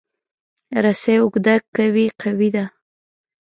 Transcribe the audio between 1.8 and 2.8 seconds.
وي، قوي ده.